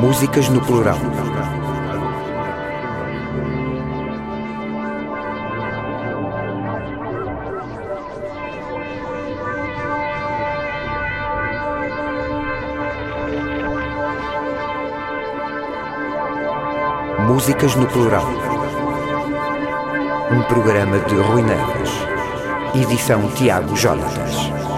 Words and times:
Músicas 0.00 0.48
no 0.48 0.62
plural. 0.62 0.96
Músicas 17.26 17.74
no 17.76 17.86
plural. 17.88 18.24
Um 20.32 20.42
programa 20.44 20.98
de 21.00 21.14
Rui 21.14 21.42
Neves. 21.42 21.90
Edição 22.74 23.28
Tiago 23.32 23.76
Jonatas. 23.76 24.69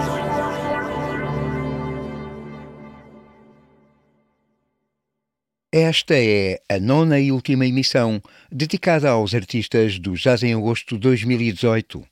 Esta 5.75 6.13
é 6.15 6.61
a 6.69 6.79
nona 6.79 7.19
e 7.19 7.31
última 7.31 7.65
emissão 7.65 8.21
dedicada 8.51 9.09
aos 9.09 9.33
artistas 9.33 9.97
do 9.97 10.13
Jazz 10.13 10.43
em 10.43 10.53
Agosto 10.53 10.99
2018, 10.99 12.05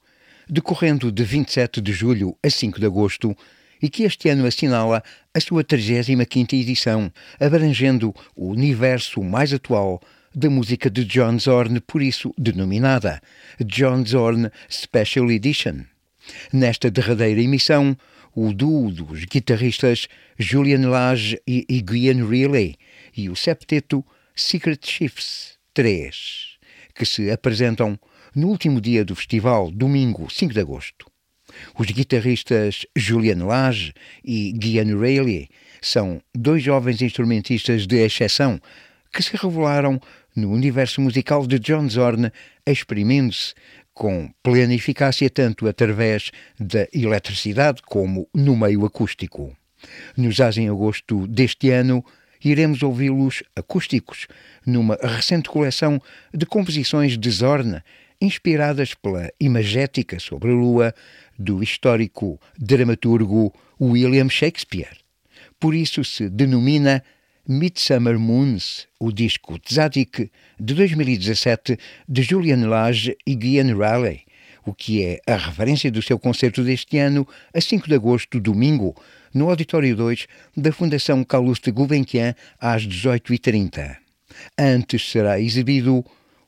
decorrendo 0.50 1.12
de 1.12 1.24
27 1.24 1.80
de 1.80 1.92
julho 1.92 2.36
a 2.44 2.50
5 2.50 2.80
de 2.80 2.88
agosto 2.88 3.38
e 3.80 3.88
que 3.88 4.02
este 4.02 4.30
ano 4.30 4.48
assinala 4.48 5.04
a 5.32 5.40
sua 5.40 5.64
35ª 5.64 6.54
edição, 6.54 7.14
abrangendo 7.40 8.16
o 8.36 8.48
universo 8.48 9.22
mais 9.22 9.54
atual 9.54 10.02
da 10.34 10.50
música 10.50 10.90
de 10.90 11.06
John 11.06 11.38
Zorn, 11.38 11.82
por 11.82 12.02
isso 12.02 12.34
denominada 12.40 13.22
John 13.64 14.04
Zorn 14.04 14.50
Special 14.72 15.30
Edition. 15.30 15.82
Nesta 16.52 16.90
derradeira 16.90 17.40
emissão, 17.40 17.96
o 18.36 18.54
duo 18.54 18.92
dos 18.92 19.26
guitarristas 19.26 20.08
Julian 20.40 20.90
Lage 20.90 21.40
e 21.46 21.64
Iguian 21.70 22.26
Riley 22.28 22.76
e 23.16 23.30
o 23.30 23.36
septeto 23.36 24.06
Secret 24.36 24.80
Shifts 24.84 25.58
3, 25.74 26.58
que 26.96 27.06
se 27.06 27.32
apresentam 27.32 28.00
no 28.36 28.48
último 28.48 28.80
dia 28.80 29.04
do 29.04 29.16
festival, 29.16 29.72
domingo 29.72 30.30
5 30.30 30.54
de 30.54 30.60
agosto. 30.60 31.12
Os 31.78 31.88
guitarristas 31.88 32.86
Julian 32.96 33.46
Lage 33.46 33.94
e 34.24 34.54
Guian 34.54 34.98
Riley 35.00 35.50
são 35.82 36.22
dois 36.34 36.64
jovens 36.64 37.02
instrumentistas 37.02 37.86
de 37.86 37.98
exceção 37.98 38.60
que 39.12 39.22
se 39.22 39.36
revelaram 39.36 40.00
no 40.36 40.52
universo 40.52 41.02
musical 41.02 41.46
de 41.46 41.60
John 41.60 41.90
Zorn, 41.90 42.32
exprimindo-se 42.66 43.54
com 43.94 44.32
plena 44.42 44.74
eficácia 44.74 45.30
tanto 45.30 45.68
através 45.68 46.32
da 46.58 46.88
eletricidade 46.94 47.82
como 47.82 48.30
no 48.34 48.56
meio 48.56 48.86
acústico. 48.86 49.56
Nos 50.16 50.36
Jazz 50.36 50.58
em 50.58 50.70
agosto 50.70 51.28
deste 51.28 51.70
ano, 51.72 52.06
iremos 52.44 52.82
ouvi-los 52.84 53.44
acústicos 53.56 54.28
numa 54.66 54.98
recente 55.02 55.50
coleção 55.50 56.02
de 56.34 56.46
composições 56.46 57.18
de 57.18 57.30
Zorn, 57.30 57.82
inspiradas 58.22 58.94
pela 58.94 59.32
imagética 59.40 60.20
sobre 60.20 60.52
a 60.52 60.54
lua 60.54 60.94
do 61.38 61.64
histórico 61.64 62.40
dramaturgo 62.58 63.54
William 63.80 64.30
Shakespeare. 64.30 64.98
Por 65.60 65.74
isso 65.74 66.04
se 66.04 66.30
denomina 66.30 67.04
Midsummer 67.48 68.20
Moons, 68.20 68.88
o 69.00 69.12
disco 69.12 69.58
Tzadik 69.58 70.32
de 70.60 70.74
2017 70.76 71.78
de 72.08 72.22
Julian 72.22 72.68
Lage 72.68 73.18
e 73.26 73.34
Guian 73.34 73.76
Raleigh, 73.76 74.22
o 74.64 74.74
que 74.74 75.04
é 75.04 75.20
a 75.26 75.36
referência 75.36 75.92
do 75.92 76.02
seu 76.02 76.20
concerto 76.20 76.64
deste 76.64 77.00
ano, 77.00 77.28
a 77.54 77.60
5 77.60 77.88
de 77.88 77.96
agosto, 77.96 78.40
domingo, 78.40 78.96
no 79.34 79.50
Auditório 79.50 79.96
2 79.96 80.28
da 80.56 80.72
Fundação 80.72 81.24
Calouste 81.24 81.72
Gulbenkian, 81.72 82.36
às 82.60 82.86
18h30. 82.86 83.98
Antes 84.58 85.10
será 85.10 85.40
exibido 85.40 86.04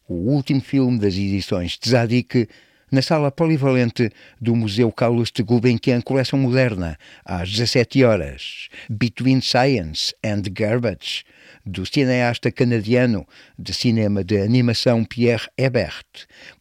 o 0.07 0.13
último 0.13 0.61
filme 0.61 0.99
das 0.99 1.13
edições 1.13 1.77
Tzadik 1.77 2.47
na 2.93 3.01
sala 3.01 3.31
polivalente 3.31 4.11
do 4.39 4.55
Museu 4.55 4.91
Carlos 4.91 5.31
de 5.31 5.41
Gulbenkian 5.41 5.99
Coleção 5.99 6.37
Moderna, 6.37 6.95
às 7.25 7.49
17 7.49 8.03
horas, 8.03 8.69
Between 8.87 9.41
Science 9.41 10.13
and 10.23 10.43
Garbage, 10.51 11.23
do 11.65 11.87
cineasta 11.87 12.51
canadiano 12.51 13.25
de 13.57 13.73
cinema 13.73 14.23
de 14.23 14.37
animação 14.37 15.03
Pierre 15.03 15.47
Hebert, 15.57 16.05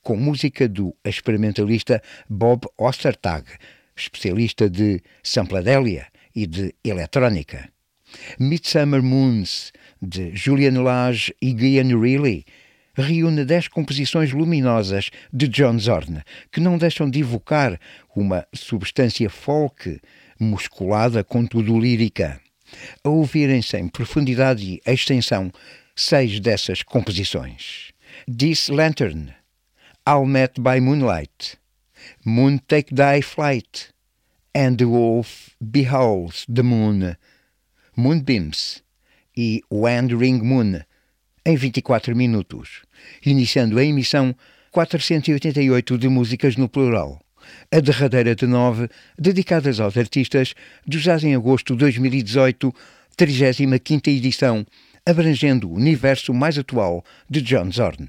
com 0.03 0.17
música 0.17 0.67
do 0.67 0.97
experimentalista 1.05 2.01
Bob 2.31 2.67
Ostertag, 2.79 3.45
especialista 3.95 4.71
de 4.71 5.03
sampladélia 5.23 6.12
e 6.35 6.47
de 6.47 6.75
eletrónica. 6.85 7.69
Midsummer 8.39 9.03
Moons, 9.03 9.73
de 10.01 10.35
Julian 10.35 10.83
Lage 10.83 11.35
e 11.41 11.53
Guian 11.53 11.99
Riley, 11.99 12.45
reúne 12.95 13.45
dez 13.45 13.69
composições 13.69 14.33
luminosas 14.33 15.11
de 15.33 15.49
John 15.49 15.79
Zorn, 15.79 16.23
que 16.51 16.61
não 16.61 16.77
deixam 16.77 17.09
de 17.09 17.21
evocar 17.21 17.79
uma 18.15 18.47
substância 18.55 19.31
folk 19.31 19.99
musculada, 20.39 21.25
contudo 21.25 21.79
lírica. 21.79 22.41
A 23.05 23.09
ouvirem-se 23.09 23.77
em 23.77 23.89
profundidade 23.89 24.65
e 24.65 24.91
extensão 24.91 25.51
seis 25.95 26.41
dessas 26.41 26.83
composições. 26.83 27.93
This 28.27 28.69
Lantern, 28.69 29.33
I'll 30.07 30.27
Met 30.27 30.61
by 30.61 30.81
Moonlight, 30.81 31.59
Moon 32.25 32.59
Take 32.59 32.95
Thy 32.95 33.23
Flight, 33.23 33.92
and 34.55 34.77
the 34.77 34.85
Wolf 34.85 35.51
Beholds 35.61 36.47
the 36.53 36.63
Moon, 36.63 37.17
Moonbeams 37.97 38.83
e 39.37 39.63
Wandering 39.71 40.43
Moon, 40.43 40.81
em 41.45 41.57
24 41.57 42.15
minutos, 42.15 42.83
iniciando 43.25 43.79
a 43.79 43.85
emissão 43.85 44.35
488 44.71 45.99
de 45.99 46.09
músicas 46.09 46.57
no 46.57 46.69
plural. 46.69 47.21
A 47.71 47.81
derradeira 47.81 48.35
de 48.35 48.47
nove, 48.47 48.89
dedicadas 49.19 49.81
aos 49.81 49.97
artistas 49.97 50.55
do 50.87 50.99
Jazz 50.99 51.25
em 51.25 51.35
Agosto 51.35 51.75
2018, 51.75 52.73
35ª 53.19 54.09
edição, 54.09 54.65
abrangendo 55.05 55.69
o 55.69 55.75
universo 55.75 56.33
mais 56.33 56.57
atual 56.57 57.05
de 57.29 57.43
John 57.43 57.71
Zorn. 57.71 58.09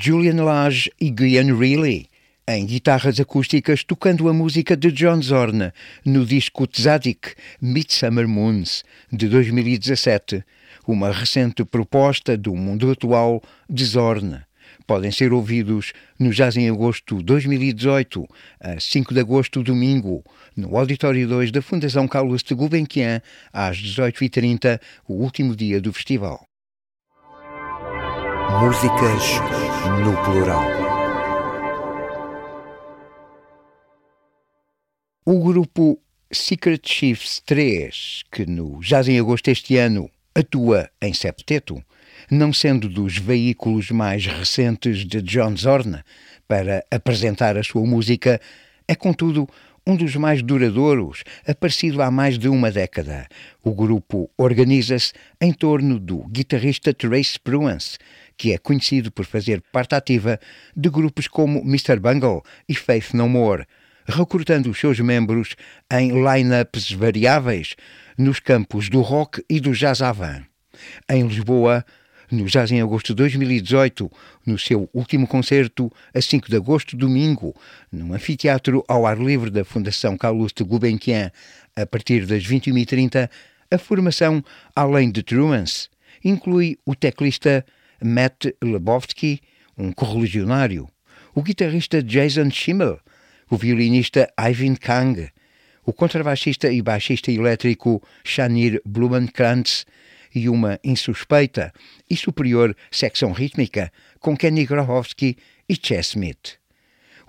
Julian 0.00 0.44
Lage 0.44 0.92
e 1.00 1.10
Guian 1.10 1.58
Reilly, 1.58 2.06
em 2.46 2.64
guitarras 2.64 3.18
acústicas 3.18 3.82
tocando 3.82 4.28
a 4.28 4.32
música 4.32 4.76
de 4.76 4.92
John 4.92 5.20
Zorn 5.20 5.72
no 6.04 6.24
disco 6.24 6.68
Tzadik 6.68 7.34
Midsummer 7.60 8.28
Moons 8.28 8.84
de 9.12 9.26
2017, 9.28 10.44
uma 10.86 11.10
recente 11.10 11.64
proposta 11.64 12.36
do 12.36 12.54
mundo 12.54 12.92
atual 12.92 13.42
de 13.68 13.84
Zorn. 13.84 14.38
Podem 14.86 15.10
ser 15.10 15.32
ouvidos 15.32 15.92
no 16.16 16.30
Jazz 16.30 16.56
em 16.56 16.70
Agosto 16.70 17.20
2018, 17.20 18.24
a 18.60 18.78
5 18.78 19.12
de 19.12 19.18
agosto, 19.18 19.64
domingo, 19.64 20.22
no 20.56 20.76
Auditório 20.76 21.26
2 21.26 21.50
da 21.50 21.60
Fundação 21.60 22.06
Carlos 22.06 22.44
de 22.44 22.54
Gulbenkian, 22.54 23.20
às 23.52 23.76
18h30, 23.78 24.80
o 25.08 25.14
último 25.14 25.56
dia 25.56 25.80
do 25.80 25.92
festival. 25.92 26.47
Músicas 28.50 29.22
no 30.02 30.16
plural. 30.24 30.64
O 35.24 35.38
grupo 35.44 36.00
Secret 36.32 36.80
Chiefs 36.82 37.40
3, 37.44 38.24
que 38.32 38.46
no 38.46 38.80
Jazz 38.80 39.06
em 39.06 39.20
Agosto 39.20 39.48
este 39.48 39.76
ano 39.76 40.10
atua 40.34 40.90
em 41.00 41.12
septeto, 41.12 41.80
não 42.30 42.52
sendo 42.52 42.88
dos 42.88 43.18
veículos 43.18 43.90
mais 43.90 44.26
recentes 44.26 45.04
de 45.04 45.20
John 45.20 45.54
Zorn 45.54 46.02
para 46.48 46.82
apresentar 46.90 47.56
a 47.58 47.62
sua 47.62 47.86
música, 47.86 48.40
é 48.88 48.94
contudo 48.94 49.46
um 49.86 49.96
dos 49.96 50.16
mais 50.16 50.42
duradouros, 50.42 51.22
aparecido 51.46 52.02
há 52.02 52.10
mais 52.10 52.38
de 52.38 52.48
uma 52.48 52.70
década. 52.70 53.26
O 53.62 53.72
grupo 53.72 54.30
organiza-se 54.36 55.12
em 55.40 55.52
torno 55.52 55.98
do 55.98 56.26
guitarrista 56.28 56.92
Trace 56.92 57.38
Pruance, 57.38 57.96
que 58.38 58.52
é 58.52 58.58
conhecido 58.58 59.10
por 59.10 59.26
fazer 59.26 59.60
parte 59.72 59.94
ativa 59.94 60.38
de 60.74 60.88
grupos 60.88 61.26
como 61.26 61.58
Mr. 61.60 61.98
Bungle 61.98 62.42
e 62.68 62.74
Faith 62.74 63.12
No 63.12 63.28
More, 63.28 63.66
recrutando 64.06 64.70
os 64.70 64.78
seus 64.78 65.00
membros 65.00 65.56
em 65.92 66.12
line-ups 66.12 66.92
variáveis 66.92 67.74
nos 68.16 68.38
campos 68.38 68.88
do 68.88 69.02
rock 69.02 69.44
e 69.50 69.60
do 69.60 69.72
jazz 69.72 70.00
avant. 70.00 70.44
Em 71.10 71.26
Lisboa, 71.26 71.84
no 72.30 72.46
Jazz 72.46 72.70
em 72.70 72.80
Agosto 72.80 73.08
de 73.08 73.16
2018, 73.16 74.10
no 74.46 74.58
seu 74.58 74.88
último 74.92 75.26
concerto, 75.26 75.90
a 76.14 76.20
5 76.20 76.48
de 76.48 76.56
agosto, 76.56 76.96
domingo, 76.96 77.54
no 77.90 78.12
anfiteatro 78.12 78.84
ao 78.86 79.06
ar 79.06 79.18
livre 79.18 79.50
da 79.50 79.64
Fundação 79.64 80.16
Carlos 80.16 80.52
de 80.52 80.62
Gulbenkian, 80.62 81.32
a 81.74 81.86
partir 81.86 82.26
das 82.26 82.44
21h30, 82.44 83.30
a 83.70 83.78
formação, 83.78 84.44
além 84.74 85.10
de 85.10 85.22
Truance, 85.22 85.88
inclui 86.24 86.78
o 86.84 86.94
teclista 86.94 87.64
Matt 88.02 88.46
Lebowski, 88.62 89.40
um 89.76 89.92
correligionário, 89.92 90.88
o 91.34 91.42
guitarrista 91.42 92.02
Jason 92.02 92.50
Schimmel, 92.50 92.98
o 93.50 93.56
violinista 93.56 94.32
Ivan 94.38 94.74
Kang, 94.74 95.28
o 95.84 95.92
contrabaixista 95.92 96.70
e 96.70 96.82
baixista 96.82 97.32
elétrico 97.32 98.02
Shanir 98.24 98.80
Blumenkrantz 98.84 99.86
e 100.34 100.48
uma 100.48 100.78
insuspeita 100.84 101.72
e 102.10 102.16
superior 102.16 102.76
secção 102.90 103.32
rítmica 103.32 103.90
com 104.20 104.36
Kenny 104.36 104.66
Grahowski 104.66 105.36
e 105.68 105.74
Chess 105.74 106.10
Smith. 106.10 106.58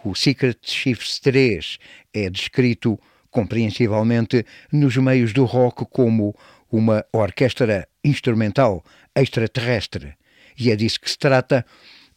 O 0.04 0.16
Secret 0.16 0.60
Chiefs 0.62 1.20
3 1.20 1.78
é 2.14 2.30
descrito 2.30 3.00
compreensivelmente 3.30 4.46
nos 4.72 4.98
meios 4.98 5.34
do 5.34 5.46
rock 5.46 5.86
como 5.86 6.36
uma 6.72 7.06
orquestra 7.14 7.88
instrumental 8.04 8.84
extraterrestre, 9.16 10.16
e 10.60 10.72
é 10.72 10.76
disso 10.76 11.00
que 11.00 11.10
se 11.10 11.18
trata, 11.18 11.66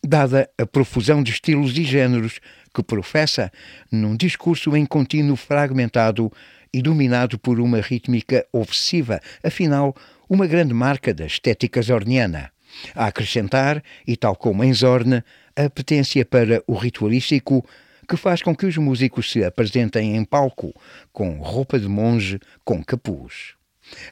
dada 0.05 0.51
a 0.59 0.67
profusão 0.67 1.23
de 1.23 1.31
estilos 1.31 1.77
e 1.79 1.85
géneros 1.85 2.41
que 2.75 2.83
professa 2.83 3.53
num 3.91 4.17
discurso 4.17 4.77
em 4.77 4.85
contínuo 4.85 5.37
fragmentado 5.37 6.33
e 6.75 6.83
dominado 6.83 7.39
por 7.39 7.61
uma 7.61 7.81
rítmica 7.81 8.47
obsessiva, 8.53 9.21
afinal, 9.45 9.95
uma 10.29 10.47
grande 10.47 10.73
marca 10.73 11.13
da 11.13 11.27
estética 11.27 11.81
zorniana. 11.83 12.51
A 12.95 13.07
acrescentar, 13.07 13.83
e 14.07 14.17
tal 14.17 14.35
como 14.35 14.65
em 14.65 14.73
Zorn, 14.73 15.23
a 15.55 15.69
potência 15.69 16.25
para 16.25 16.63
o 16.67 16.75
ritualístico 16.75 17.65
que 18.09 18.17
faz 18.17 18.43
com 18.43 18.57
que 18.57 18.67
os 18.67 18.77
músicos 18.79 19.31
se 19.31 19.45
apresentem 19.45 20.17
em 20.17 20.25
palco 20.25 20.73
com 21.13 21.39
roupa 21.39 21.79
de 21.79 21.87
monge 21.87 22.41
com 22.65 22.83
capuz. 22.83 23.55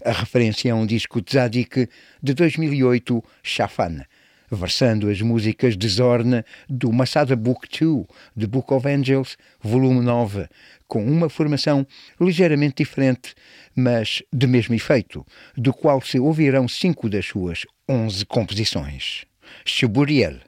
A 0.04 0.12
referência 0.12 0.72
a 0.72 0.76
um 0.76 0.86
disco 0.86 1.22
de 1.22 1.32
Zadig 1.32 1.88
de 2.22 2.34
2008, 2.34 3.24
Chafan, 3.42 4.04
versando 4.50 5.08
as 5.08 5.20
músicas 5.20 5.76
de 5.76 5.88
Zorn 5.88 6.44
do 6.68 6.92
Masada 6.92 7.36
Book 7.36 7.68
2, 7.68 8.06
The 8.38 8.46
Book 8.46 8.72
of 8.72 8.88
Angels, 8.88 9.36
volume 9.60 10.00
9, 10.00 10.48
com 10.88 11.04
uma 11.04 11.28
formação 11.28 11.86
ligeiramente 12.20 12.82
diferente, 12.82 13.34
mas 13.74 14.22
de 14.32 14.46
mesmo 14.46 14.74
efeito, 14.74 15.24
do 15.56 15.72
qual 15.72 16.00
se 16.00 16.18
ouvirão 16.18 16.66
cinco 16.66 17.08
das 17.08 17.26
suas 17.26 17.64
onze 17.88 18.26
composições. 18.26 19.24
Shuburiel, 19.64 20.40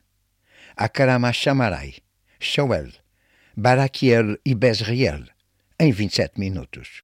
Akarama 0.76 1.32
Shamarai, 1.32 1.94
Shoel, 2.40 2.90
Barakiel 3.56 4.36
e 4.44 4.54
Bezriel, 4.54 5.24
em 5.78 5.92
27 5.92 6.40
minutos. 6.40 7.02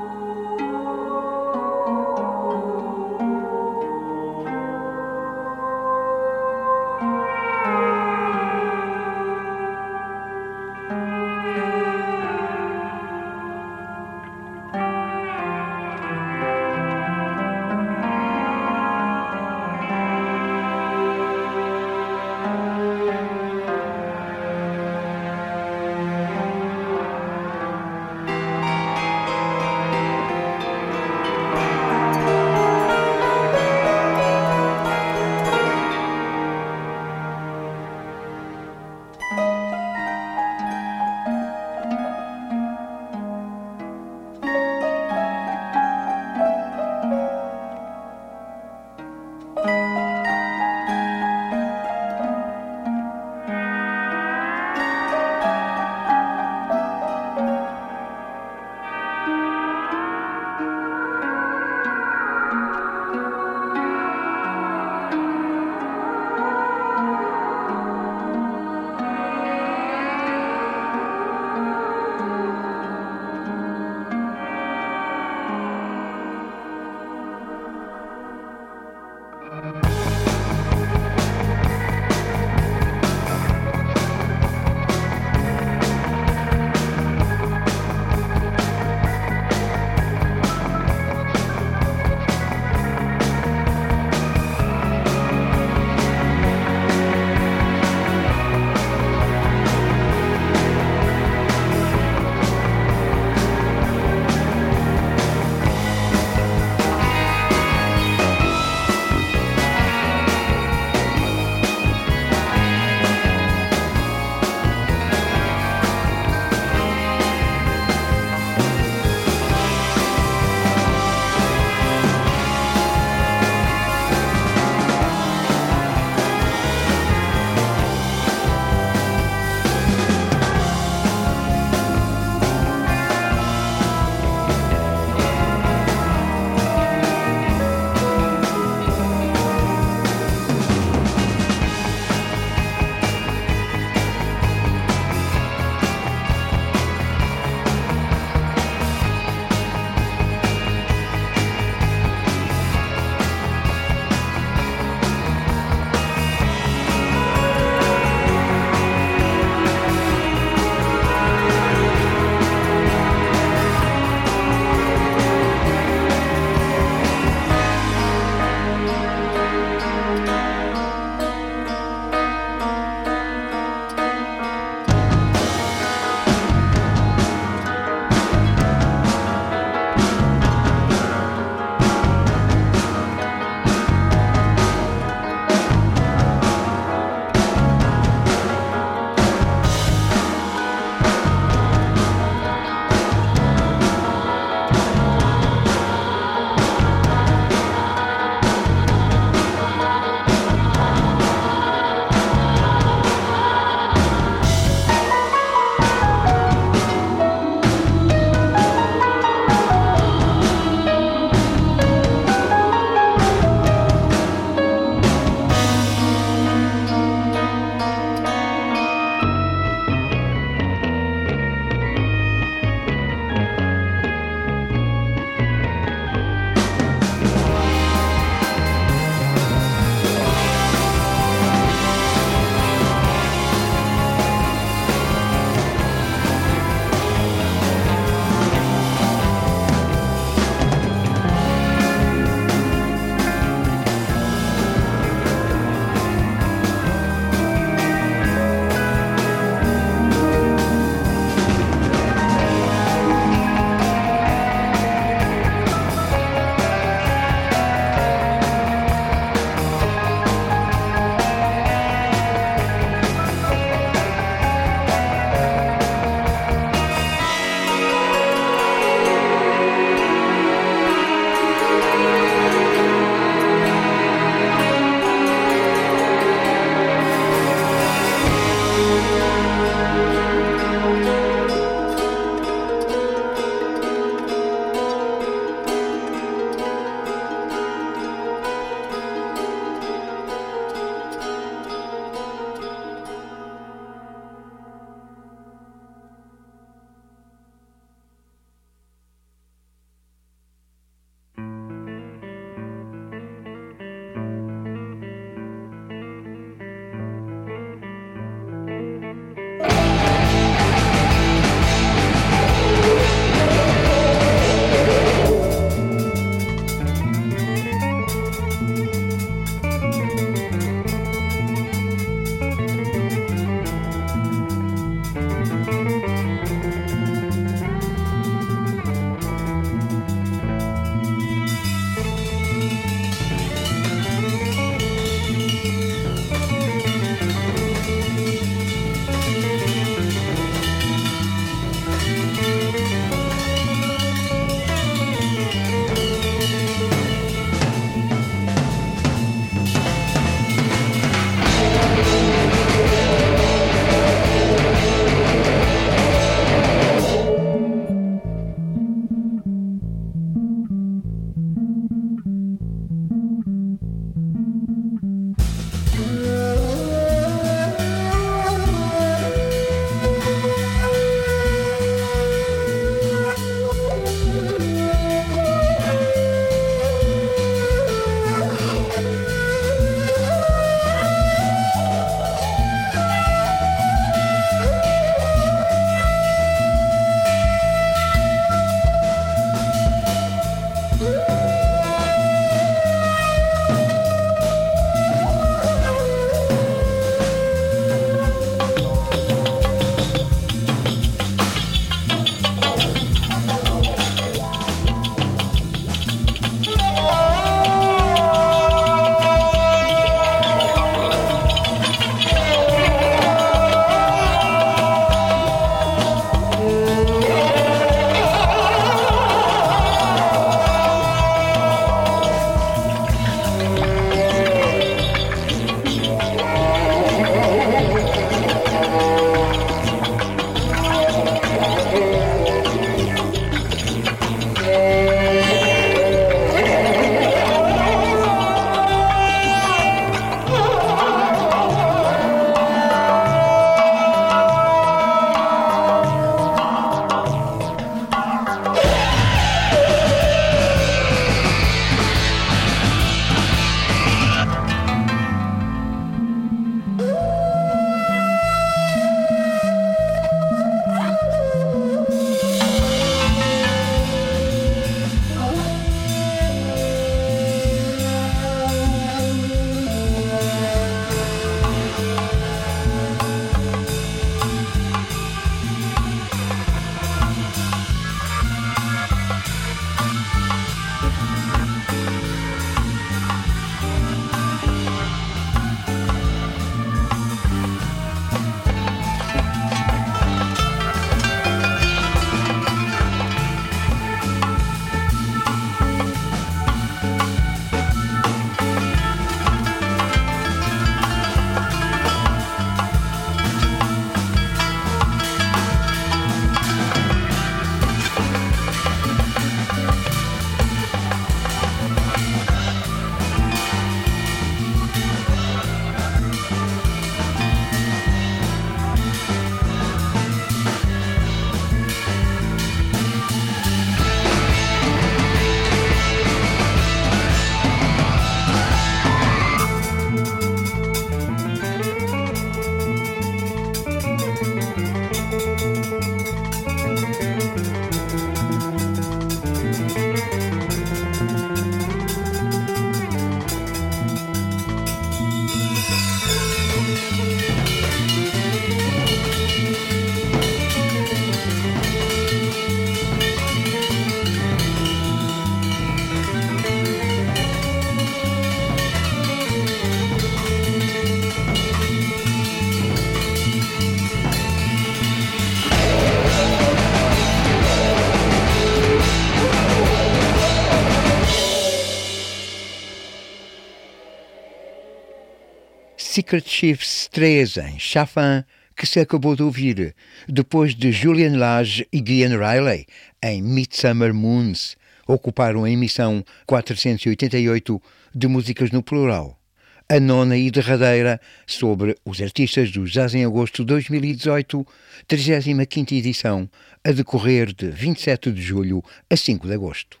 Secret 576.13 576.43
Chiefs 576.45 577.07
3 577.09 577.55
em 577.55 577.79
Chafin, 577.79 578.43
que 578.75 578.85
se 578.85 578.99
acabou 578.99 579.33
de 579.33 579.43
ouvir, 579.43 579.95
depois 580.27 580.75
de 580.75 580.91
Julian 580.91 581.37
Lage 581.37 581.87
e 581.89 582.01
Guian 582.01 582.37
Riley 582.37 582.85
em 583.23 583.41
Midsummer 583.41 584.13
Moons, 584.13 584.75
ocuparam 585.07 585.63
a 585.63 585.71
emissão 585.71 586.21
488 586.45 587.81
de 588.13 588.27
Músicas 588.27 588.71
no 588.71 588.83
Plural. 588.83 589.39
A 589.87 590.01
nona 590.01 590.35
e 590.35 590.51
derradeira 590.51 591.17
sobre 591.47 591.95
os 592.03 592.21
artistas 592.21 592.69
do 592.71 592.83
Jazz 592.83 593.15
em 593.15 593.23
Agosto 593.23 593.63
2018, 593.63 594.67
35ª 595.07 595.93
edição, 595.93 596.49
a 596.83 596.91
decorrer 596.91 597.53
de 597.53 597.69
27 597.69 598.33
de 598.33 598.41
julho 598.41 598.83
a 599.09 599.15
5 599.15 599.47
de 599.47 599.53
agosto. 599.53 600.00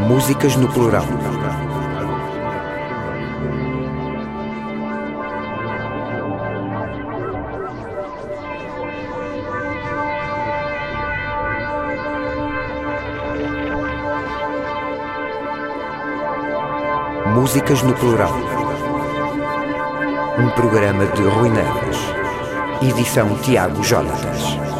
Músicas 0.00 0.56
no 0.56 0.68
plural. 0.68 1.04
Músicas 17.34 17.82
no 17.82 17.94
plural. 17.94 18.32
Um 20.38 20.50
programa 20.50 21.06
de 21.06 21.22
Rui 21.22 21.50
Neves. 21.50 21.98
Edição 22.82 23.36
Tiago 23.38 23.82
Jonatas. 23.82 24.77